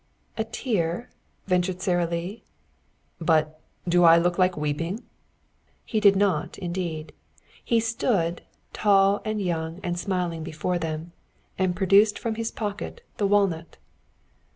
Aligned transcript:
"A 0.35 0.43
tear?" 0.43 1.11
ventured 1.45 1.79
Sara 1.79 2.07
Lee. 2.07 2.43
"But 3.19 3.59
do 3.87 4.03
I 4.03 4.17
look 4.17 4.39
like 4.39 4.57
weeping?" 4.57 5.03
He 5.85 5.99
did 5.99 6.15
not, 6.15 6.57
indeed. 6.57 7.13
He 7.63 7.79
stood, 7.79 8.41
tall 8.73 9.21
and 9.23 9.39
young 9.39 9.79
and 9.83 9.99
smiling 9.99 10.41
before 10.41 10.79
them, 10.79 11.11
and 11.59 11.75
produced 11.75 12.17
from 12.17 12.33
his 12.33 12.49
pocket 12.49 13.05
the 13.17 13.27
walnut. 13.27 13.77